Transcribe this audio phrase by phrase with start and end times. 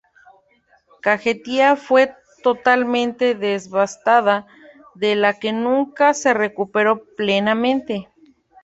[1.03, 4.47] Kajetia fue totalmente devastada,
[4.95, 8.09] de la que nunca se recuperó plenamente.